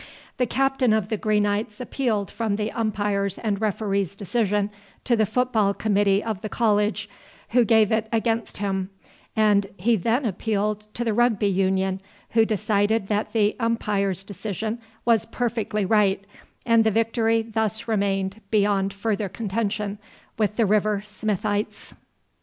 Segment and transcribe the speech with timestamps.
[0.37, 4.71] The captain of the Greenites appealed from the umpire's and referee's decision
[5.03, 7.07] to the football committee of the college,
[7.49, 8.89] who gave it against him,
[9.35, 12.01] and he then appealed to the Rugby Union,
[12.31, 16.25] who decided that the umpire's decision was perfectly right,
[16.65, 19.99] and the victory thus remained beyond further contention
[20.35, 21.93] with the River Smithites.